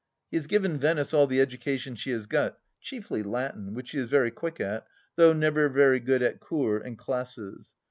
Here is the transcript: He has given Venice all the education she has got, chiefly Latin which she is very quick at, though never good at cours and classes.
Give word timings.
He 0.31 0.37
has 0.37 0.47
given 0.47 0.79
Venice 0.79 1.13
all 1.13 1.27
the 1.27 1.39
education 1.39 1.93
she 1.95 2.09
has 2.09 2.25
got, 2.25 2.57
chiefly 2.79 3.21
Latin 3.21 3.75
which 3.75 3.89
she 3.89 3.99
is 3.99 4.07
very 4.07 4.31
quick 4.31 4.59
at, 4.59 4.87
though 5.15 5.31
never 5.31 5.69
good 5.99 6.23
at 6.23 6.39
cours 6.41 6.81
and 6.83 6.97
classes. 6.97 7.75